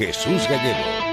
Jesús 0.00 0.48
Gallego. 0.48 1.09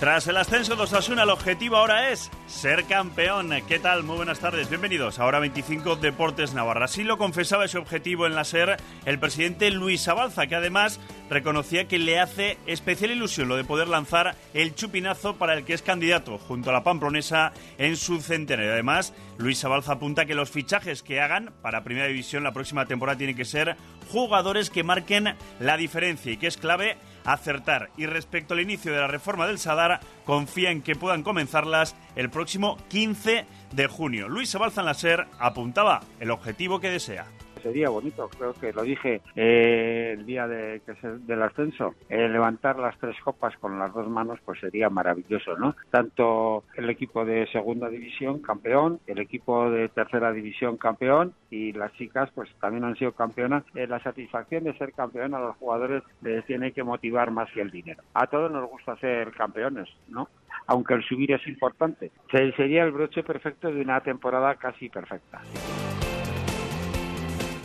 Tras 0.00 0.26
el 0.28 0.38
ascenso 0.38 0.76
de 0.76 0.84
Osasuna, 0.84 1.24
el 1.24 1.28
objetivo 1.28 1.76
ahora 1.76 2.08
es 2.08 2.30
ser 2.46 2.84
campeón. 2.86 3.50
¿Qué 3.68 3.78
tal? 3.78 4.02
Muy 4.02 4.16
buenas 4.16 4.40
tardes, 4.40 4.70
bienvenidos. 4.70 5.18
Ahora 5.18 5.40
25 5.40 5.96
Deportes 5.96 6.54
Navarra. 6.54 6.86
Así 6.86 7.04
lo 7.04 7.18
confesaba 7.18 7.66
ese 7.66 7.76
objetivo 7.76 8.24
en 8.26 8.34
la 8.34 8.44
SER 8.44 8.78
el 9.04 9.18
presidente 9.18 9.70
Luis 9.70 10.08
Abalza, 10.08 10.46
que 10.46 10.54
además 10.54 11.00
reconocía 11.28 11.86
que 11.86 11.98
le 11.98 12.18
hace 12.18 12.56
especial 12.64 13.10
ilusión 13.10 13.48
lo 13.48 13.56
de 13.56 13.64
poder 13.64 13.88
lanzar 13.88 14.36
el 14.54 14.74
chupinazo 14.74 15.36
para 15.36 15.52
el 15.52 15.66
que 15.66 15.74
es 15.74 15.82
candidato 15.82 16.38
junto 16.38 16.70
a 16.70 16.72
la 16.72 16.82
Pamplonesa 16.82 17.52
en 17.76 17.98
su 17.98 18.22
centenario. 18.22 18.72
Además, 18.72 19.12
Luis 19.36 19.62
Abalza 19.66 19.92
apunta 19.92 20.24
que 20.24 20.34
los 20.34 20.50
fichajes 20.50 21.02
que 21.02 21.20
hagan 21.20 21.52
para 21.60 21.84
Primera 21.84 22.06
División 22.06 22.42
la 22.42 22.52
próxima 22.52 22.86
temporada 22.86 23.18
tienen 23.18 23.36
que 23.36 23.44
ser 23.44 23.76
jugadores 24.10 24.70
que 24.70 24.82
marquen 24.82 25.36
la 25.60 25.76
diferencia 25.76 26.32
y 26.32 26.38
que 26.38 26.46
es 26.46 26.56
clave 26.56 26.96
acertar. 27.24 27.90
Y 27.96 28.06
respecto 28.06 28.54
al 28.54 28.60
inicio 28.60 28.92
de 28.92 29.00
la 29.00 29.08
reforma 29.08 29.46
del 29.46 29.58
Sadar, 29.58 30.00
confía 30.24 30.70
en 30.70 30.82
que 30.82 30.96
puedan 30.96 31.22
comenzarlas 31.22 31.96
el 32.16 32.30
próximo 32.30 32.76
15 32.88 33.46
de 33.72 33.86
junio. 33.86 34.28
Luis 34.28 34.50
Sabalzan 34.50 34.84
Laser 34.84 35.26
apuntaba 35.38 36.00
el 36.18 36.30
objetivo 36.30 36.80
que 36.80 36.90
desea 36.90 37.26
sería 37.60 37.88
bonito, 37.88 38.28
creo 38.28 38.52
que 38.54 38.72
lo 38.72 38.82
dije 38.82 39.20
eh, 39.36 40.16
el 40.18 40.26
día 40.26 40.46
de, 40.46 40.82
que 40.84 40.94
del 41.08 41.42
ascenso, 41.42 41.94
eh, 42.08 42.28
levantar 42.28 42.78
las 42.78 42.98
tres 42.98 43.16
copas 43.22 43.56
con 43.58 43.78
las 43.78 43.92
dos 43.92 44.08
manos 44.08 44.38
pues 44.44 44.60
sería 44.60 44.90
maravilloso, 44.90 45.56
¿no? 45.56 45.74
Tanto 45.90 46.64
el 46.74 46.90
equipo 46.90 47.24
de 47.24 47.46
segunda 47.48 47.88
división 47.88 48.40
campeón, 48.40 49.00
el 49.06 49.18
equipo 49.18 49.70
de 49.70 49.88
tercera 49.88 50.32
división 50.32 50.76
campeón 50.76 51.34
y 51.50 51.72
las 51.72 51.92
chicas 51.94 52.30
pues 52.34 52.48
también 52.60 52.84
han 52.84 52.96
sido 52.96 53.12
campeonas. 53.12 53.64
Eh, 53.74 53.86
la 53.86 54.02
satisfacción 54.02 54.64
de 54.64 54.76
ser 54.78 54.92
campeón 54.92 55.34
a 55.34 55.40
los 55.40 55.56
jugadores 55.56 56.02
les 56.22 56.44
tiene 56.46 56.72
que 56.72 56.82
motivar 56.82 57.30
más 57.30 57.50
que 57.52 57.60
el 57.60 57.70
dinero. 57.70 58.02
A 58.14 58.26
todos 58.26 58.50
nos 58.50 58.68
gusta 58.68 58.96
ser 58.96 59.32
campeones, 59.32 59.88
¿no? 60.08 60.28
Aunque 60.66 60.94
el 60.94 61.02
subir 61.04 61.32
es 61.32 61.46
importante. 61.46 62.10
Sería 62.30 62.84
el 62.84 62.92
broche 62.92 63.22
perfecto 63.22 63.72
de 63.72 63.80
una 63.80 64.00
temporada 64.00 64.54
casi 64.56 64.88
perfecta. 64.88 65.40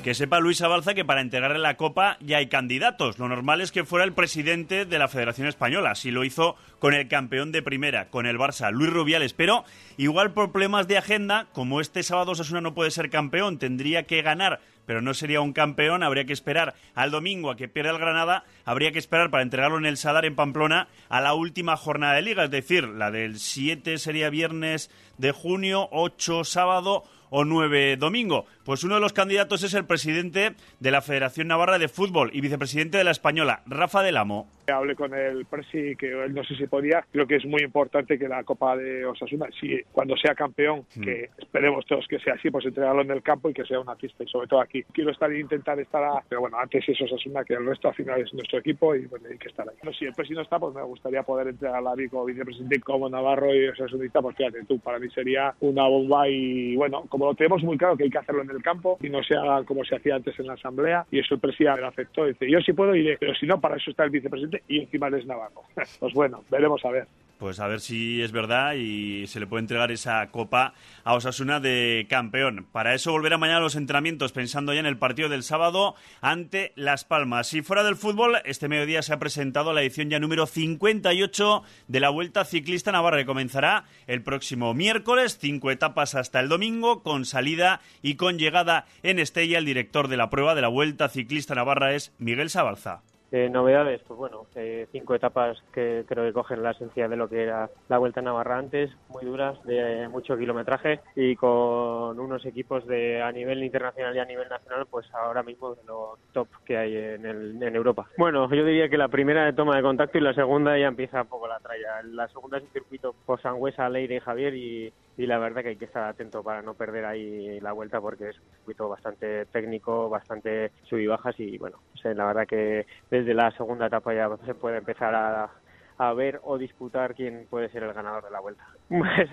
Que 0.06 0.14
sepa 0.14 0.39
Luis 0.39 0.61
Abalza 0.61 0.94
que 0.94 1.03
para 1.03 1.22
entregarle 1.22 1.58
la 1.58 1.78
Copa 1.78 2.20
ya 2.22 2.38
hay 2.38 2.45
candidatos. 2.45 3.17
Lo 3.17 3.28
normal 3.28 3.59
es 3.59 3.72
que 3.72 3.86
fuera 3.86 4.06
el 4.06 4.14
presidente 4.14 4.86
de 4.86 5.00
la 5.00 5.08
Federación 5.08 5.48
Española. 5.48 5.89
Así 5.89 6.11
lo 6.11 6.23
hizo 6.23 6.58
con 6.78 6.94
el 6.94 7.08
campeón 7.08 7.52
de 7.52 7.64
primera, 7.64 8.11
con 8.11 8.28
el 8.28 8.38
Barça, 8.38 8.72
Luis 8.72 8.94
Rubiales. 8.94 9.33
Pero 9.33 9.66
igual 9.98 10.31
por 10.31 10.52
problemas 10.52 10.88
de 10.88 11.00
agenda, 11.00 11.48
como 11.53 11.81
este 11.81 12.03
sábado 12.03 12.36
Sasuna 12.36 12.61
no 12.61 12.76
puede 12.76 12.92
ser 12.92 13.09
campeón, 13.09 13.58
tendría 13.58 14.03
que 14.03 14.22
ganar 14.22 14.59
pero 14.86 15.02
no 15.02 15.16
sería 15.16 15.42
un 15.42 15.52
campeón, 15.52 16.03
habría 16.03 16.26
que 16.26 16.33
esperar 16.33 16.76
al 16.94 17.09
domingo 17.09 17.50
a 17.50 17.56
que 17.56 17.67
pierda 17.67 17.89
el 17.89 17.98
Granada, 17.98 18.44
habría 18.66 18.92
que 18.92 19.00
esperar 19.00 19.31
para 19.31 19.42
entregarlo 19.42 19.80
en 19.80 19.88
el 19.88 19.98
Sadar 19.98 20.26
en 20.26 20.36
Pamplona 20.36 20.89
a 21.09 21.22
la 21.22 21.33
última 21.33 21.76
jornada 21.76 22.14
de 22.14 22.22
liga, 22.22 22.44
es 22.44 22.52
decir, 22.52 22.88
la 22.88 23.09
del 23.09 23.39
7 23.39 23.98
sería 23.98 24.30
viernes 24.30 24.92
de 25.17 25.31
junio, 25.31 25.89
8 25.92 26.44
sábado 26.44 27.03
o 27.38 27.44
9 27.44 27.97
domingo. 27.97 28.45
Pues 28.64 28.86
uno 28.86 28.95
de 28.95 29.02
los 29.02 29.11
candidatos 29.11 29.61
es 29.64 29.73
el 29.73 29.83
presidente 29.83 30.55
de 30.80 30.91
la 30.91 31.02
Federación 31.02 31.50
Navarra 31.50 31.77
de 31.77 31.89
Fútbol 31.89 32.30
y 32.33 32.39
vicepresidente 32.39 32.97
de 32.97 33.03
la 33.03 33.11
Española, 33.11 33.61
Rafa 33.66 34.02
del 34.03 34.16
Amo. 34.16 34.50
Hablé 34.67 34.95
con 34.95 35.13
el 35.13 35.45
presi 35.45 35.95
que 35.95 36.11
él 36.11 36.33
no 36.33 36.44
sé 36.44 36.55
si 36.55 36.67
podía. 36.67 37.05
Creo 37.11 37.27
que 37.27 37.35
es 37.35 37.45
muy 37.45 37.61
importante 37.61 38.17
que 38.17 38.27
la 38.27 38.44
Copa 38.44 38.77
de 38.77 39.05
Osasuna, 39.05 39.47
si 39.59 39.81
cuando 39.91 40.16
sea 40.17 40.35
campeón, 40.35 40.85
mm. 40.95 41.02
que 41.02 41.30
esperemos 41.38 41.85
todos 41.85 42.08
que 42.08 42.19
sea 42.19 42.35
así, 42.35 42.49
pues 42.49 42.66
entregarlo 42.66 43.02
en 43.02 43.11
el 43.11 43.21
campo 43.21 43.49
y 43.49 43.53
que 43.53 43.66
sea 43.66 43.80
una 43.80 43.95
fiesta 43.95 44.23
y 44.23 44.27
sobre 44.27 44.47
todo 44.47 44.61
aquí. 44.61 44.83
Quiero 44.93 45.11
estar 45.11 45.31
e 45.31 45.39
intentar 45.39 45.80
estar, 45.80 46.03
a, 46.03 46.23
pero 46.27 46.41
bueno, 46.41 46.58
antes 46.59 46.88
es 46.88 47.02
Osasuna 47.02 47.43
que 47.43 47.53
el 47.53 47.66
resto 47.66 47.89
al 47.89 47.95
final 47.95 48.21
es 48.21 48.33
nuestro 48.33 48.59
equipo 48.59 48.95
y 48.95 49.05
bueno, 49.05 49.27
hay 49.30 49.37
que 49.37 49.48
estar 49.48 49.67
ahí. 49.67 49.93
si 49.98 50.05
el 50.05 50.14
presi 50.14 50.33
no 50.33 50.42
está, 50.42 50.59
pues 50.59 50.76
me 50.76 50.83
gustaría 50.83 51.23
poder 51.23 51.47
entregar 51.47 51.76
a 51.77 51.95
como 52.09 52.26
vicepresidente 52.26 52.80
como 52.80 53.09
Navarro 53.09 53.53
y 53.53 53.67
Osasunista, 53.67 54.21
pues 54.21 54.36
fíjate 54.36 54.64
tú, 54.65 54.80
para 54.80 54.99
mí 54.99 55.09
sería 55.09 55.53
una 55.61 55.87
bomba 55.87 56.27
y 56.27 56.76
bueno, 56.76 57.03
como 57.09 57.26
lo 57.26 57.36
tenemos 57.36 57.64
muy 57.64 57.77
claro 57.77 57.95
que 57.95 58.03
hay 58.03 58.09
que 58.09 58.17
hacerlo 58.17 58.42
en 58.42 58.49
el 58.49 58.61
campo 58.61 58.97
y 59.02 59.09
no 59.09 59.23
se 59.23 59.36
haga 59.36 59.64
como 59.64 59.83
se 59.86 59.95
hacía 59.95 60.15
antes 60.15 60.37
en 60.39 60.47
la 60.47 60.53
asamblea 60.53 61.05
y 61.11 61.20
eso 61.20 61.36
el 61.36 61.39
presidente 61.39 61.82
lo 61.82 61.87
aceptó. 61.87 62.26
Dice, 62.26 62.49
yo 62.49 62.59
sí 62.61 62.73
puedo 62.73 62.95
iré, 62.95 63.17
pero 63.20 63.33
si 63.36 63.45
no, 63.45 63.59
para 63.59 63.77
eso 63.77 63.92
está 63.92 64.03
el 64.03 64.09
vicepresidente 64.09 64.55
y 64.67 64.80
encima 64.82 65.08
es 65.10 65.26
Navarro. 65.26 65.64
pues 65.99 66.14
bueno, 66.14 66.43
veremos 66.49 66.83
a 66.86 66.92
ver. 66.92 67.08
Pues 67.38 67.60
a 67.60 67.67
ver 67.67 67.82
si 67.82 68.21
es 68.21 68.32
verdad 68.32 68.76
y 68.76 69.27
se 69.27 69.42
le 69.42 69.48
puede 69.48 69.60
entregar 69.60 69.92
esa 69.92 70.26
copa 70.32 70.73
a 71.04 71.16
Osasuna 71.16 71.60
de 71.60 72.08
campeón. 72.10 72.65
Para 72.71 72.94
eso 72.94 73.11
volverá 73.11 73.38
mañana 73.38 73.58
a 73.58 73.61
los 73.61 73.76
entrenamientos 73.76 74.32
pensando 74.32 74.73
ya 74.73 74.80
en 74.80 74.86
el 74.86 74.98
partido 74.98 75.27
del 75.27 75.44
sábado 75.44 75.95
ante 76.21 76.71
Las 76.76 77.04
Palmas. 77.04 77.54
Y 77.54 77.61
fuera 77.61 77.83
del 77.83 77.98
fútbol, 77.98 78.38
este 78.45 78.70
mediodía 78.70 79.02
se 79.02 79.14
ha 79.14 79.20
presentado 79.20 79.73
la 79.73 79.82
edición 79.82 80.10
ya 80.10 80.20
número 80.20 80.45
58 80.45 81.64
de 81.89 81.99
la 81.99 82.10
Vuelta 82.10 82.45
Ciclista 82.45 82.94
Navarra 82.94 83.17
que 83.17 83.26
comenzará 83.26 83.83
el 84.08 84.23
próximo 84.23 84.73
miércoles, 84.73 85.38
cinco 85.38 85.71
etapas 85.71 86.15
hasta 86.15 86.39
el 86.39 86.48
domingo, 86.48 87.04
con 87.04 87.26
salida 87.26 87.82
y 88.02 88.15
con 88.15 88.39
llegada 88.39 88.86
en 89.04 89.20
Estella. 89.20 89.58
El 89.58 89.65
director 89.65 90.08
de 90.08 90.15
la 90.15 90.30
prueba 90.30 90.55
de 90.55 90.61
la 90.61 90.70
Vuelta 90.70 91.10
Ciclista 91.10 91.54
Navarra 91.54 91.94
es 91.95 92.14
Miguel 92.17 92.49
Sabalza. 92.49 93.02
Eh, 93.31 93.49
novedades, 93.49 94.02
pues 94.08 94.17
bueno, 94.17 94.45
eh, 94.55 94.87
cinco 94.91 95.15
etapas 95.15 95.58
que 95.73 96.05
creo 96.08 96.25
que 96.25 96.33
cogen 96.33 96.61
la 96.63 96.71
esencia 96.71 97.08
de 97.08 97.15
lo 97.15 97.27
que 97.27 97.43
era 97.43 97.69
la 97.89 97.97
Vuelta 97.97 98.19
a 98.19 98.23
Navarra 98.23 98.58
antes, 98.58 98.91
muy 99.09 99.25
duras, 99.25 99.61
de 99.63 100.08
mucho 100.09 100.37
kilometraje 100.37 100.99
y 101.15 101.35
con 101.35 102.19
unos 102.19 102.45
equipos 102.45 102.85
de 102.85 103.21
a 103.21 103.31
nivel 103.31 103.64
internacional 103.64 104.15
y 104.15 104.19
a 104.19 104.25
nivel 104.25 104.47
nacional, 104.47 104.85
pues 104.89 105.11
ahora 105.14 105.43
mismo 105.43 105.75
de 105.75 105.83
lo 105.85 106.17
top 106.33 106.47
que 106.64 106.77
hay 106.77 106.95
en, 106.95 107.25
el, 107.25 107.61
en 107.61 107.75
Europa. 107.75 108.08
Bueno, 108.17 108.49
yo 108.53 108.64
diría 108.64 108.89
que 108.89 108.97
la 108.97 109.08
primera 109.08 109.45
de 109.45 109.53
toma 109.53 109.75
de 109.75 109.81
contacto 109.81 110.17
y 110.17 110.21
la 110.21 110.33
segunda 110.33 110.77
ya 110.77 110.87
empieza 110.87 111.21
un 111.21 111.27
poco 111.27 111.47
la 111.47 111.59
tralla. 111.59 112.03
La 112.03 112.27
segunda 112.27 112.58
es 112.58 112.64
un 112.64 112.69
circuito 112.69 113.15
por 113.25 113.41
Sangüesa, 113.41 113.89
Leire 113.89 114.15
y 114.15 114.19
Javier 114.19 114.55
y, 114.55 114.93
y 115.17 115.26
la 115.26 115.37
verdad 115.37 115.61
que 115.61 115.70
hay 115.70 115.76
que 115.77 115.86
estar 115.86 116.03
atento 116.03 116.43
para 116.43 116.61
no 116.61 116.73
perder 116.73 117.05
ahí 117.05 117.59
la 117.59 117.71
vuelta 117.71 118.02
porque 118.02 118.30
es 118.30 118.39
un 118.39 118.52
circuito 118.52 118.89
bastante 118.89 119.45
técnico, 119.48 120.09
bastante 120.09 120.71
sub 120.83 120.99
y 120.99 121.08
bajas 121.08 121.39
y 121.39 121.58
bueno, 121.58 121.80
la 122.03 122.26
verdad 122.26 122.48
que 122.48 122.86
desde 123.09 123.33
la 123.33 123.52
segunda 123.52 123.87
etapa 123.87 124.14
ya 124.14 124.30
se 124.45 124.53
puede 124.53 124.77
empezar 124.77 125.15
a, 125.15 125.49
a 125.98 126.14
ver 126.14 126.39
o 126.44 126.58
disputar 126.58 127.16
quién 127.16 127.48
puede 127.50 127.70
ser 127.70 127.83
el 127.83 127.94
ganador 127.94 128.24
de 128.24 128.31
la 128.31 128.39
vuelta. 128.39 128.66
Pues 128.88 129.30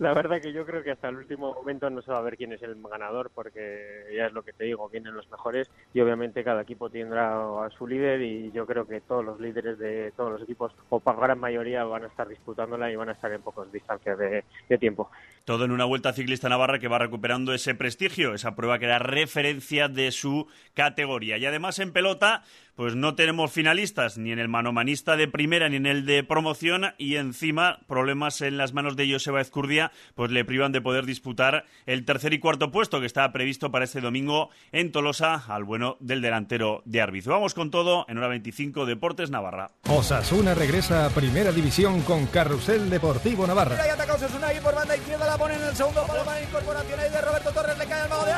la 0.00 0.12
verdad 0.14 0.40
que 0.40 0.52
yo 0.52 0.66
creo 0.66 0.82
que 0.82 0.90
hasta 0.90 1.08
el 1.08 1.16
último 1.16 1.54
momento 1.54 1.88
no 1.90 2.02
se 2.02 2.10
va 2.10 2.18
a 2.18 2.22
ver 2.22 2.36
quién 2.36 2.52
es 2.52 2.62
el 2.62 2.74
ganador 2.82 3.30
porque 3.32 4.06
ya 4.16 4.26
es 4.26 4.32
lo 4.32 4.42
que 4.42 4.52
te 4.52 4.64
digo, 4.64 4.88
vienen 4.88 5.14
los 5.14 5.30
mejores 5.30 5.70
y 5.94 6.00
obviamente 6.00 6.42
cada 6.42 6.62
equipo 6.62 6.90
tendrá 6.90 7.64
a 7.64 7.70
su 7.70 7.86
líder 7.86 8.20
y 8.20 8.50
yo 8.50 8.66
creo 8.66 8.86
que 8.86 9.00
todos 9.00 9.24
los 9.24 9.38
líderes 9.38 9.78
de 9.78 10.12
todos 10.16 10.32
los 10.32 10.42
equipos 10.42 10.72
o 10.88 10.98
para 10.98 11.20
gran 11.20 11.38
mayoría 11.38 11.84
van 11.84 12.04
a 12.04 12.08
estar 12.08 12.26
disputándola 12.28 12.90
y 12.90 12.96
van 12.96 13.10
a 13.10 13.12
estar 13.12 13.32
en 13.32 13.42
pocas 13.42 13.70
distancias 13.70 14.18
de, 14.18 14.44
de 14.68 14.78
tiempo. 14.78 15.08
Todo 15.44 15.64
en 15.64 15.70
una 15.70 15.84
vuelta 15.84 16.12
ciclista 16.12 16.48
navarra 16.48 16.78
que 16.78 16.88
va 16.88 16.98
recuperando 16.98 17.54
ese 17.54 17.74
prestigio, 17.74 18.34
esa 18.34 18.56
prueba 18.56 18.78
que 18.78 18.86
era 18.86 18.98
referencia 18.98 19.88
de 19.88 20.10
su 20.10 20.46
categoría. 20.74 21.38
Y 21.38 21.46
además 21.46 21.78
en 21.78 21.92
pelota, 21.92 22.42
pues 22.80 22.96
no 22.96 23.14
tenemos 23.14 23.52
finalistas 23.52 24.16
ni 24.16 24.32
en 24.32 24.38
el 24.38 24.48
manomanista 24.48 25.18
de 25.18 25.28
primera 25.28 25.68
ni 25.68 25.76
en 25.76 25.84
el 25.84 26.06
de 26.06 26.24
promoción 26.24 26.94
y 26.96 27.16
encima 27.16 27.80
problemas 27.86 28.40
en 28.40 28.56
las 28.56 28.72
manos 28.72 28.96
de 28.96 29.12
Joseba 29.12 29.42
Ezcurdia 29.42 29.92
pues 30.14 30.30
le 30.30 30.46
privan 30.46 30.72
de 30.72 30.80
poder 30.80 31.04
disputar 31.04 31.66
el 31.84 32.06
tercer 32.06 32.32
y 32.32 32.38
cuarto 32.38 32.70
puesto 32.70 32.98
que 32.98 33.04
estaba 33.04 33.32
previsto 33.32 33.70
para 33.70 33.84
este 33.84 34.00
domingo 34.00 34.48
en 34.72 34.92
Tolosa 34.92 35.44
al 35.48 35.64
bueno 35.64 35.98
del 36.00 36.22
delantero 36.22 36.80
de 36.86 37.02
Arbizu. 37.02 37.28
Vamos 37.28 37.52
con 37.52 37.70
todo 37.70 38.06
en 38.08 38.16
hora 38.16 38.28
25 38.28 38.86
Deportes 38.86 39.28
Navarra. 39.28 39.72
Osasuna 39.86 40.54
regresa 40.54 41.04
a 41.04 41.10
Primera 41.10 41.52
División 41.52 42.00
con 42.00 42.28
Carrusel 42.28 42.88
Deportivo 42.88 43.46
Navarra. 43.46 43.76
Osasuna 44.10 44.46
ahí 44.46 44.60
por 44.60 44.74
banda 44.74 44.96
izquierda 44.96 45.26
la 45.26 45.36
pone 45.36 45.54
en 45.54 45.64
el 45.64 45.76
segundo 45.76 46.06
palo 46.06 46.24
para 46.24 46.42
incorporación 46.42 46.98
ahí 46.98 47.10
de 47.10 47.20
Roberto 47.20 47.50
Torres 47.50 47.76
le 47.76 47.84
cae 47.84 48.08
mago 48.08 48.24
de 48.24 48.32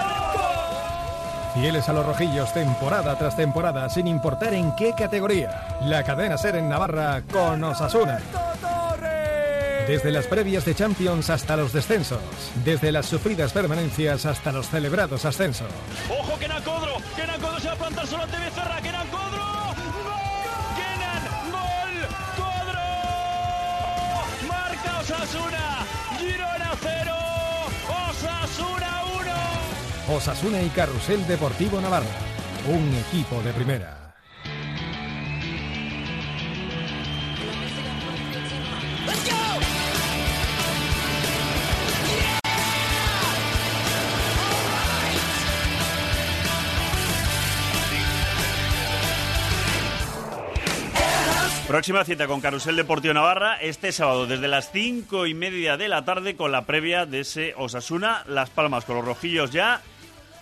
Fieles 1.54 1.88
a 1.88 1.92
los 1.92 2.06
rojillos 2.06 2.52
temporada 2.54 3.16
tras 3.18 3.36
temporada, 3.36 3.88
sin 3.90 4.06
importar 4.06 4.54
en 4.54 4.74
qué 4.74 4.94
categoría. 4.94 5.78
La 5.82 6.02
cadena 6.02 6.38
ser 6.38 6.56
en 6.56 6.68
Navarra 6.68 7.22
con 7.30 7.62
Osasuna. 7.62 8.20
Desde 9.86 10.10
las 10.12 10.26
previas 10.26 10.64
de 10.64 10.74
Champions 10.74 11.28
hasta 11.28 11.56
los 11.56 11.72
descensos. 11.72 12.20
Desde 12.64 12.90
las 12.92 13.04
sufridas 13.06 13.52
permanencias 13.52 14.24
hasta 14.24 14.52
los 14.52 14.68
celebrados 14.68 15.24
ascensos. 15.24 15.68
¡Ojo 16.08 16.38
que 16.38 16.48
Nacodro! 16.48 16.96
¡Que 17.16 17.26
Nacodro 17.26 17.60
se 17.60 17.68
va 17.68 17.74
a 17.74 17.76
plantar 17.76 18.06
solo 18.06 18.22
ante 18.22 18.38
Becerra! 18.38 18.80
¡Que 18.80 18.92
Nacodro! 18.92 19.42
¡Gol! 19.98 20.22
¡Gol! 21.50 22.06
¡Codro! 22.36 22.80
¡Marca 24.48 25.00
Osasuna! 25.00 25.84
¡Girona 26.18 26.51
Osasuna 30.14 30.62
y 30.62 30.68
Carrusel 30.68 31.26
Deportivo 31.26 31.80
Navarra, 31.80 32.06
un 32.68 32.94
equipo 32.94 33.40
de 33.42 33.52
primera. 33.52 34.14
Próxima 51.66 52.04
cita 52.04 52.26
con 52.26 52.42
Carusel 52.42 52.76
Deportivo 52.76 53.14
Navarra 53.14 53.56
este 53.56 53.92
sábado 53.92 54.26
desde 54.26 54.46
las 54.46 54.70
cinco 54.72 55.26
y 55.26 55.32
media 55.32 55.78
de 55.78 55.88
la 55.88 56.04
tarde 56.04 56.36
con 56.36 56.52
la 56.52 56.66
previa 56.66 57.06
de 57.06 57.20
ese 57.20 57.54
Osasuna 57.56 58.24
Las 58.26 58.50
Palmas 58.50 58.84
con 58.84 58.96
los 58.96 59.06
rojillos 59.06 59.52
ya 59.52 59.80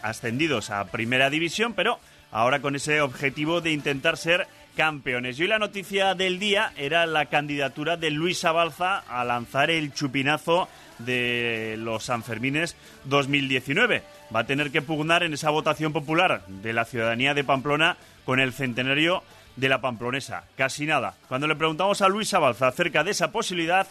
ascendidos 0.02 0.70
a 0.70 0.84
Primera 0.86 1.30
División, 1.30 1.74
pero 1.74 1.98
ahora 2.32 2.60
con 2.60 2.76
ese 2.76 3.00
objetivo 3.00 3.60
de 3.60 3.72
intentar 3.72 4.16
ser 4.16 4.46
campeones. 4.76 5.38
Y 5.38 5.42
hoy 5.42 5.48
la 5.48 5.58
noticia 5.58 6.14
del 6.14 6.38
día 6.38 6.72
era 6.76 7.06
la 7.06 7.26
candidatura 7.26 7.96
de 7.96 8.10
Luis 8.10 8.44
Abalza 8.44 8.98
a 8.98 9.24
lanzar 9.24 9.70
el 9.70 9.92
chupinazo 9.92 10.68
de 10.98 11.76
los 11.78 12.04
Sanfermines 12.04 12.76
2019. 13.04 14.02
Va 14.34 14.40
a 14.40 14.46
tener 14.46 14.70
que 14.70 14.82
pugnar 14.82 15.22
en 15.22 15.34
esa 15.34 15.50
votación 15.50 15.92
popular 15.92 16.44
de 16.46 16.72
la 16.72 16.84
ciudadanía 16.84 17.34
de 17.34 17.44
Pamplona 17.44 17.96
con 18.24 18.40
el 18.40 18.52
centenario 18.52 19.22
de 19.56 19.68
la 19.68 19.80
Pamplonesa. 19.80 20.44
Casi 20.56 20.86
nada. 20.86 21.14
Cuando 21.28 21.46
le 21.46 21.56
preguntamos 21.56 22.02
a 22.02 22.08
Luis 22.08 22.32
Abalza 22.34 22.68
acerca 22.68 23.02
de 23.04 23.10
esa 23.10 23.32
posibilidad, 23.32 23.86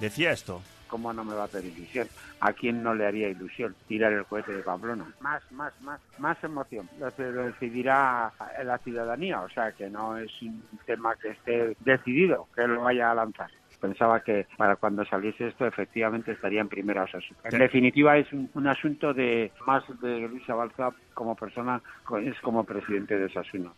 decía 0.00 0.32
esto. 0.32 0.62
¿Cómo 0.94 1.12
no 1.12 1.24
me 1.24 1.34
va 1.34 1.42
a 1.42 1.46
hacer 1.46 1.64
ilusión? 1.64 2.08
¿A 2.38 2.52
quién 2.52 2.80
no 2.80 2.94
le 2.94 3.04
haría 3.04 3.28
ilusión 3.28 3.74
tirar 3.88 4.12
el 4.12 4.24
cohete 4.26 4.52
de 4.52 4.62
Pamplona? 4.62 5.04
Más, 5.18 5.42
más, 5.50 5.72
más, 5.80 6.00
más 6.18 6.44
emoción. 6.44 6.88
Lo, 7.00 7.12
lo 7.32 7.46
decidirá 7.46 8.32
la 8.62 8.78
ciudadanía, 8.78 9.40
o 9.40 9.48
sea 9.48 9.72
que 9.72 9.90
no 9.90 10.16
es 10.16 10.30
un 10.40 10.62
tema 10.86 11.16
que 11.16 11.30
esté 11.30 11.76
decidido 11.80 12.46
que 12.54 12.68
lo 12.68 12.82
vaya 12.82 13.10
a 13.10 13.14
lanzar 13.16 13.50
pensaba 13.84 14.20
que 14.20 14.46
para 14.56 14.76
cuando 14.76 15.04
saliese 15.04 15.48
esto 15.48 15.66
efectivamente 15.66 16.32
estaría 16.32 16.62
en 16.62 16.68
primera 16.68 17.02
Osasuna. 17.02 17.38
En 17.44 17.58
definitiva 17.58 18.16
es 18.16 18.32
un, 18.32 18.48
un, 18.54 18.66
asunto 18.66 19.12
de 19.12 19.52
más 19.66 19.84
de 20.00 20.20
Luis 20.20 20.48
Abalza 20.48 20.88
como 21.12 21.36
persona, 21.36 21.82
es 22.22 22.40
como 22.40 22.64
presidente 22.64 23.18
de 23.18 23.26
Osasuna. 23.26 23.72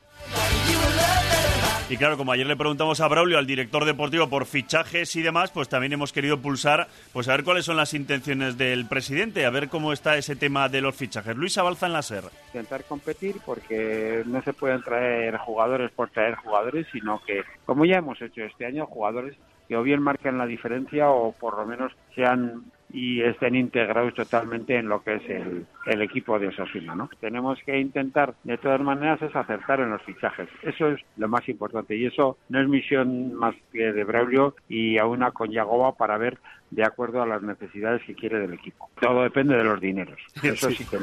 Y 1.88 1.96
claro, 1.96 2.16
como 2.16 2.32
ayer 2.32 2.46
le 2.46 2.56
preguntamos 2.56 3.00
a 3.00 3.06
Braulio, 3.06 3.38
al 3.38 3.46
director 3.46 3.84
deportivo, 3.84 4.28
por 4.28 4.46
fichajes 4.46 5.14
y 5.14 5.22
demás, 5.22 5.52
pues 5.52 5.68
también 5.68 5.92
hemos 5.92 6.12
querido 6.12 6.40
pulsar, 6.40 6.88
pues 7.12 7.28
a 7.28 7.32
ver 7.32 7.44
cuáles 7.44 7.64
son 7.64 7.76
las 7.76 7.94
intenciones 7.94 8.58
del 8.58 8.86
presidente, 8.86 9.44
a 9.44 9.50
ver 9.50 9.68
cómo 9.68 9.92
está 9.92 10.16
ese 10.16 10.34
tema 10.34 10.68
de 10.68 10.80
los 10.80 10.96
fichajes. 10.96 11.36
Luis 11.36 11.58
Abalza 11.58 11.86
en 11.86 11.92
la 11.92 12.02
SER. 12.02 12.24
Intentar 12.48 12.84
competir 12.84 13.36
porque 13.44 14.22
no 14.26 14.42
se 14.42 14.52
pueden 14.52 14.82
traer 14.82 15.36
jugadores 15.36 15.92
por 15.92 16.10
traer 16.10 16.34
jugadores, 16.36 16.86
sino 16.92 17.20
que, 17.24 17.42
como 17.64 17.84
ya 17.84 17.98
hemos 17.98 18.20
hecho 18.20 18.42
este 18.42 18.66
año, 18.66 18.86
jugadores 18.86 19.36
que 19.68 19.76
o 19.76 19.82
bien 19.82 20.02
marquen 20.02 20.38
la 20.38 20.46
diferencia 20.46 21.10
o 21.10 21.32
por 21.32 21.56
lo 21.56 21.66
menos 21.66 21.92
sean 22.14 22.64
y 22.92 23.20
estén 23.20 23.56
integrados 23.56 24.14
totalmente 24.14 24.76
en 24.76 24.88
lo 24.88 25.02
que 25.02 25.16
es 25.16 25.28
el, 25.28 25.66
el, 25.86 26.02
equipo 26.02 26.38
de 26.38 26.48
Osasuna, 26.48 26.94
¿no? 26.94 27.10
Tenemos 27.20 27.58
que 27.66 27.78
intentar, 27.78 28.34
de 28.44 28.58
todas 28.58 28.80
maneras, 28.80 29.20
es 29.22 29.34
acertar 29.34 29.80
en 29.80 29.90
los 29.90 30.02
fichajes. 30.02 30.48
Eso 30.62 30.90
es 30.90 31.00
lo 31.16 31.28
más 31.28 31.48
importante 31.48 31.96
y 31.96 32.06
eso 32.06 32.38
no 32.48 32.60
es 32.60 32.68
misión 32.68 33.34
más 33.34 33.54
que 33.72 33.92
de 33.92 34.04
Braulio 34.04 34.54
y 34.68 34.98
a 34.98 35.06
una 35.06 35.32
con 35.32 35.50
Yagoba 35.50 35.96
para 35.96 36.16
ver 36.16 36.38
de 36.70 36.84
acuerdo 36.84 37.22
a 37.22 37.26
las 37.26 37.42
necesidades 37.42 38.02
que 38.04 38.14
quiere 38.14 38.38
del 38.38 38.54
equipo. 38.54 38.88
Todo 39.00 39.22
depende 39.22 39.56
de 39.56 39.64
los 39.64 39.80
dineros. 39.80 40.20
Eso 40.42 40.70
sí, 40.70 40.76
sí 40.76 40.84
que. 40.84 40.98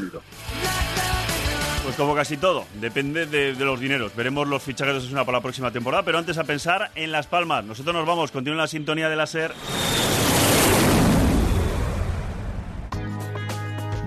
Pues 1.83 1.95
como 1.97 2.15
casi 2.15 2.37
todo, 2.37 2.65
depende 2.79 3.25
de, 3.25 3.53
de, 3.53 3.65
los 3.65 3.79
dineros. 3.79 4.15
Veremos 4.15 4.47
los 4.47 4.63
fichajes 4.63 4.93
de 4.93 4.99
Osasuna 4.99 5.25
para 5.25 5.39
la 5.39 5.41
próxima 5.41 5.69
temporada, 5.71 6.03
pero 6.03 6.17
antes 6.17 6.37
a 6.37 6.45
pensar 6.45 6.91
en 6.95 7.11
Las 7.11 7.27
Palmas. 7.27 7.65
Nosotros 7.65 7.93
nos 7.93 8.07
vamos, 8.07 8.31
continúa 8.31 8.59
la 8.59 8.67
sintonía 8.67 9.09
de 9.09 9.15
la 9.17 9.27
SER. 9.27 9.53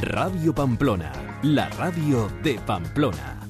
Radio 0.01 0.55
Pamplona, 0.55 1.13
la 1.43 1.69
radio 1.71 2.29
de 2.43 2.55
Pamplona. 2.61 3.41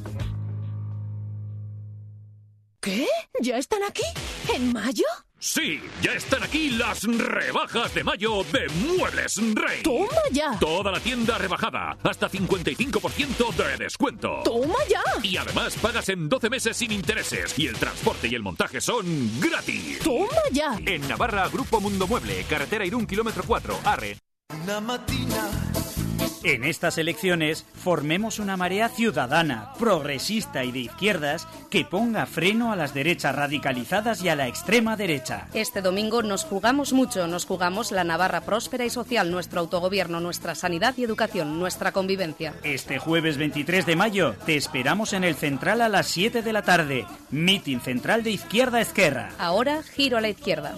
¿Qué? 2.80 3.06
¿Ya 3.40 3.58
están 3.58 3.82
aquí? 3.84 4.04
¿En 4.54 4.72
mayo? 4.72 5.04
Sí, 5.38 5.80
ya 6.00 6.12
están 6.12 6.42
aquí 6.42 6.70
las 6.70 7.02
rebajas 7.02 7.94
de 7.94 8.02
mayo 8.02 8.42
de 8.52 8.68
Muebles 8.86 9.36
Rey. 9.54 9.82
¡Toma 9.82 10.08
ya! 10.32 10.58
Toda 10.58 10.90
la 10.90 11.00
tienda 11.00 11.36
rebajada, 11.36 11.96
hasta 12.02 12.30
55% 12.30 13.54
de 13.54 13.76
descuento. 13.76 14.40
¡Toma 14.44 14.78
ya! 14.88 15.02
Y 15.22 15.36
además 15.36 15.76
pagas 15.76 16.08
en 16.08 16.28
12 16.28 16.48
meses 16.50 16.76
sin 16.76 16.90
intereses 16.90 17.58
y 17.58 17.66
el 17.66 17.76
transporte 17.76 18.28
y 18.28 18.34
el 18.34 18.42
montaje 18.42 18.80
son 18.80 19.04
gratis. 19.40 19.98
¡Toma 20.00 20.42
ya! 20.52 20.78
En 20.86 21.06
Navarra, 21.06 21.48
Grupo 21.48 21.80
Mundo 21.80 22.06
Mueble, 22.06 22.44
carretera 22.48 22.86
Irún, 22.86 23.06
kilómetro 23.06 23.44
4, 23.46 23.80
Arre. 23.84 24.16
Una 24.54 24.80
matina 24.80 25.50
en 26.46 26.62
estas 26.62 26.98
elecciones 26.98 27.64
formemos 27.74 28.38
una 28.38 28.56
marea 28.56 28.88
ciudadana, 28.88 29.72
progresista 29.80 30.62
y 30.62 30.70
de 30.70 30.78
izquierdas 30.78 31.48
que 31.70 31.84
ponga 31.84 32.24
freno 32.26 32.70
a 32.70 32.76
las 32.76 32.94
derechas 32.94 33.34
radicalizadas 33.34 34.22
y 34.22 34.28
a 34.28 34.36
la 34.36 34.46
extrema 34.46 34.96
derecha. 34.96 35.48
Este 35.54 35.82
domingo 35.82 36.22
nos 36.22 36.44
jugamos 36.44 36.92
mucho, 36.92 37.26
nos 37.26 37.46
jugamos 37.46 37.90
la 37.90 38.04
Navarra 38.04 38.42
próspera 38.42 38.84
y 38.84 38.90
social, 38.90 39.32
nuestro 39.32 39.58
autogobierno, 39.58 40.20
nuestra 40.20 40.54
sanidad 40.54 40.94
y 40.96 41.02
educación, 41.02 41.58
nuestra 41.58 41.90
convivencia. 41.90 42.54
Este 42.62 43.00
jueves 43.00 43.38
23 43.38 43.84
de 43.84 43.96
mayo 43.96 44.36
te 44.46 44.56
esperamos 44.56 45.14
en 45.14 45.24
el 45.24 45.34
Central 45.34 45.80
a 45.80 45.88
las 45.88 46.06
7 46.06 46.42
de 46.42 46.52
la 46.52 46.62
tarde. 46.62 47.06
Meeting 47.30 47.80
Central 47.80 48.22
de 48.22 48.30
Izquierda 48.30 48.80
Esquerra. 48.80 49.30
Ahora 49.38 49.82
giro 49.82 50.16
a 50.16 50.20
la 50.20 50.28
izquierda. 50.28 50.76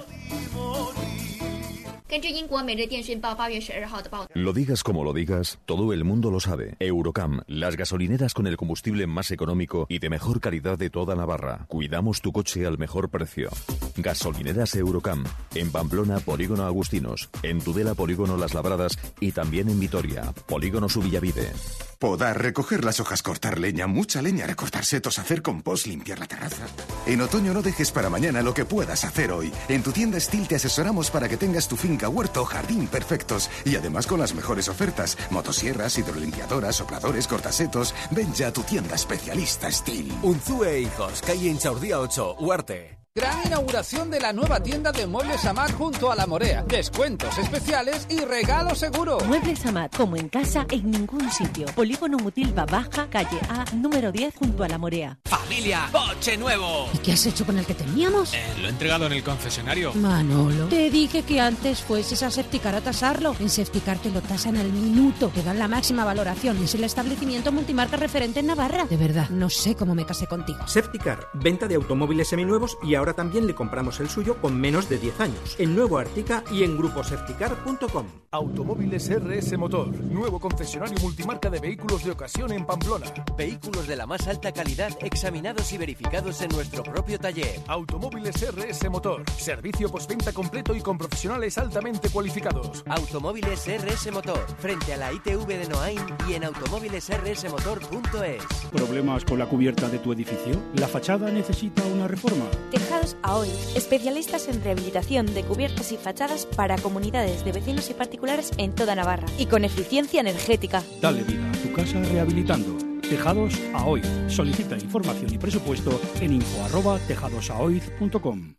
Lo 4.35 4.55
digas 4.55 4.83
como 4.83 5.05
lo 5.05 5.13
digas, 5.13 5.59
todo 5.67 5.93
el 5.93 6.05
mundo 6.05 6.31
lo 6.31 6.41
sabe. 6.41 6.75
Eurocam, 6.81 7.43
las 7.47 7.77
gasolineras 7.77 8.33
con 8.33 8.47
el 8.47 8.57
combustible 8.57 9.07
más 9.07 9.31
económico 9.31 9.87
y 9.91 9.99
de 9.99 10.09
mejor 10.09 10.41
calidad 10.41 10.79
de 10.79 10.89
toda 10.89 11.15
Navarra. 11.15 11.67
Cuidamos 11.69 12.23
tu 12.23 12.33
coche 12.33 12.67
al 12.67 12.79
mejor 12.79 13.11
precio. 13.11 13.51
Gasolineras 13.97 14.75
Eurocam, 14.75 15.25
en 15.55 15.71
Pamplona, 15.71 16.19
Polígono 16.21 16.65
Agustinos, 16.65 17.29
en 17.43 17.61
Tudela, 17.61 17.95
Polígono 17.95 18.39
Las 18.39 18.55
Labradas 18.55 18.99
y 19.21 19.33
también 19.33 19.69
en 19.69 19.79
Vitoria, 19.79 20.33
Polígono 20.47 20.89
Subillavide. 20.89 21.53
Podar, 21.99 22.41
recoger 22.41 22.85
las 22.85 23.01
hojas, 23.01 23.25
cortar 23.25 23.59
leña, 23.59 23.89
mucha 23.89 24.23
leña, 24.23 24.47
recortar 24.47 24.85
setos, 24.85 25.19
hacer 25.19 25.43
compost, 25.43 25.89
limpiar 25.89 26.21
la 26.21 26.27
terraza. 26.27 26.65
En 27.07 27.21
otoño 27.21 27.53
no 27.53 27.61
dejes 27.61 27.91
para 27.91 28.09
mañana 28.09 28.41
lo 28.41 28.55
que 28.55 28.65
puedas 28.65 29.05
hacer 29.05 29.33
hoy. 29.33 29.53
En 29.69 29.83
tu 29.83 29.91
tienda 29.91 30.21
Steel 30.21 30.47
te 30.47 30.55
asesoramos 30.55 31.11
para 31.11 31.29
que 31.29 31.37
tengas 31.37 31.67
tu 31.67 31.77
finca, 31.77 32.09
huerto 32.09 32.45
jardín 32.45 32.87
perfectos 32.87 33.51
y 33.65 33.75
además 33.75 34.07
con 34.07 34.21
las 34.21 34.33
mejores 34.33 34.69
ofertas. 34.69 35.19
Motosierras, 35.31 35.99
hidrolimpiadoras, 35.99 36.77
sopladores, 36.77 37.27
cortasetos. 37.27 37.93
Ven 38.13 38.33
ya 38.33 38.49
a 38.49 38.53
tu 38.53 38.63
tienda 38.63 38.95
especialista 38.95 39.69
Steel. 39.69 40.13
Unzue 40.23 40.81
Hijos, 40.83 41.21
calle 41.23 41.49
Inchaurdía 41.49 41.99
8, 41.99 42.37
Huarte. 42.39 42.99
Gran 43.19 43.47
inauguración 43.47 44.13
de 44.13 44.21
la 44.21 44.33
nueva 44.33 44.63
tienda 44.63 44.93
de 44.93 45.05
Muebles 45.05 45.45
Amat 45.45 45.73
junto 45.73 46.13
a 46.13 46.15
la 46.15 46.25
Morea. 46.25 46.63
Descuentos 46.63 47.37
especiales 47.37 48.07
y 48.09 48.21
regalo 48.21 48.77
seguro. 48.77 49.19
Muebles 49.27 49.67
Amat, 49.67 49.97
como 49.97 50.15
en 50.15 50.29
casa, 50.29 50.65
en 50.71 50.89
ningún 50.89 51.29
sitio. 51.33 51.67
Polígono 51.75 52.17
Mutilva 52.19 52.65
Baja, 52.65 53.11
calle 53.11 53.41
A, 53.49 53.65
número 53.75 54.13
10, 54.13 54.37
junto 54.37 54.63
a 54.63 54.69
la 54.69 54.79
Morea. 54.79 55.19
¡Familia! 55.25 55.89
¡Coche 55.91 56.37
nuevo! 56.37 56.89
¿Y 56.95 56.99
qué 56.99 57.11
has 57.11 57.27
hecho 57.27 57.45
con 57.45 57.59
el 57.59 57.67
que 57.67 57.75
teníamos? 57.75 58.35
Eh, 58.35 58.55
lo 58.61 58.69
he 58.69 58.71
entregado 58.71 59.07
en 59.07 59.15
el 59.15 59.25
concesionario. 59.25 59.93
Manolo, 59.95 60.67
te 60.67 60.89
dije 60.89 61.23
que 61.23 61.41
antes 61.41 61.83
fueses 61.83 62.23
a 62.23 62.31
Septicar 62.31 62.77
a 62.77 62.83
tasarlo. 62.83 63.35
En 63.41 63.51
Septicar 63.51 63.99
te 63.99 64.13
lo 64.13 64.21
tasan 64.21 64.59
al 64.59 64.71
minuto. 64.71 65.33
Te 65.35 65.43
dan 65.43 65.59
la 65.59 65.67
máxima 65.67 66.05
valoración. 66.05 66.63
Es 66.63 66.77
el 66.77 66.85
establecimiento 66.85 67.51
multimarca 67.51 67.97
referente 67.97 68.39
en 68.39 68.47
Navarra. 68.47 68.85
De 68.85 68.97
verdad, 68.97 69.29
no 69.31 69.51
sé 69.51 69.75
cómo 69.75 69.97
me 69.97 70.07
casé 70.07 70.29
contigo. 70.29 70.69
Septicar, 70.69 71.27
venta 71.35 71.67
de 71.67 71.75
automóviles 71.75 72.29
seminuevos 72.29 72.79
y 72.85 72.95
ahora 72.95 73.08
también 73.15 73.47
le 73.47 73.55
compramos 73.55 74.01
el 74.01 74.09
suyo 74.09 74.41
con 74.41 74.61
menos 74.61 74.89
de 74.89 74.99
10 74.99 75.21
años. 75.21 75.57
En 75.59 75.75
Nuevo 75.75 75.99
Artica 75.99 76.45
y 76.51 76.63
en 76.63 76.77
gruposepticar.com. 76.77 78.07
Automóviles 78.31 79.09
RS 79.11 79.57
Motor, 79.57 79.89
nuevo 79.89 80.39
concesionario 80.39 80.99
multimarca 81.01 81.49
de 81.49 81.61
vehículos 81.61 82.05
de 82.05 82.11
ocasión 82.11 82.53
en 82.53 82.67
Pamplona. 82.67 83.07
Vehículos 83.37 83.87
de 83.87 83.97
la 83.97 84.07
más 84.07 84.29
alta 84.29 84.53
calidad 84.53 84.91
examinados 85.01 85.73
y 85.73 85.79
verificados 85.79 86.43
en 86.43 86.51
nuestro 86.51 86.83
propio 86.83 87.19
taller. 87.19 87.61
Automóviles 87.67 88.35
RS 88.55 88.91
Motor, 88.91 89.23
servicio 89.39 89.89
postventa 89.89 90.33
completo 90.33 90.75
y 90.75 90.81
con 90.81 90.99
profesionales 90.99 91.57
altamente 91.57 92.11
cualificados. 92.11 92.85
Automóviles 92.87 93.67
RS 93.67 94.13
Motor, 94.13 94.45
frente 94.59 94.93
a 94.93 94.99
la 94.99 95.13
ITV 95.13 95.47
de 95.47 95.69
Noain 95.69 96.01
y 96.29 96.35
en 96.35 96.45
automóvilesrsmotor.es. 96.45 98.43
¿Problemas 98.71 99.25
con 99.25 99.39
la 99.39 99.47
cubierta 99.47 99.89
de 99.89 99.99
tu 100.01 100.13
edificio? 100.13 100.61
¿La 100.75 100.89
fachada 100.89 101.31
necesita 101.31 101.83
una 101.87 102.07
reforma? 102.09 102.45
Tejados 102.89 103.17
AOI, 103.21 103.51
especialistas 103.75 104.49
en 104.49 104.65
rehabilitación 104.65 105.35
de 105.35 105.45
cubiertas 105.45 105.93
y 105.93 105.99
fachadas 105.99 106.47
para 106.47 106.79
comunidades 106.79 107.45
de 107.45 107.53
vecinos 107.53 107.91
y 107.91 107.93
particulares 107.93 108.51
en 108.57 108.75
toda 108.75 108.95
Navarra 108.95 109.27
y 109.37 109.45
con 109.45 109.67
eficiencia 109.67 110.23
energética. 110.23 110.83
Dale 110.99 111.23
vida 111.23 111.51
a 111.51 111.53
tu 111.53 111.71
casa 111.75 112.01
rehabilitando. 112.01 112.79
Tejados 113.03 113.61
AOI. 113.75 114.01
Solicita 114.29 114.79
información 114.79 115.35
y 115.35 115.37
presupuesto 115.37 116.01
en 116.23 116.33
info@tejadosaoiz.com. 116.33 118.55